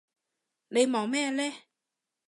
[0.69, 1.43] 你望咩呢？